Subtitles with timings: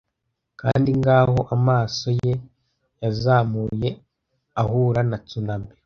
[0.61, 2.33] kandi ngaho amaso ye
[3.01, 3.89] yazamuye
[4.61, 5.69] ahura na tsunami